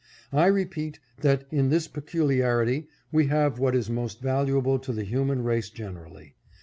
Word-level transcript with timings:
I 0.33 0.47
repeat, 0.47 0.99
that, 1.19 1.45
in 1.51 1.69
this 1.69 1.87
peculiarity, 1.87 2.87
we 3.11 3.27
have 3.27 3.59
what 3.59 3.75
is 3.75 3.87
most 3.87 4.19
valuable 4.19 4.79
to 4.79 4.91
the 4.91 5.03
human 5.03 5.43
race 5.43 5.69
generally. 5.69 6.33